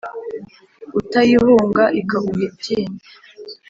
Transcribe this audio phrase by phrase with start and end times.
[0.99, 3.01] Utayihunga ikaguha iryinyo.